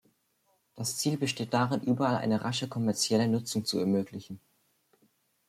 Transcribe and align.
Das 0.73 0.97
Ziel 0.97 1.15
besteht 1.15 1.53
darin, 1.53 1.81
überall 1.81 2.15
eine 2.15 2.43
rasche 2.43 2.67
kommerzielle 2.67 3.27
Nutzung 3.27 3.65
zu 3.65 3.77
ermöglichen. 3.77 4.39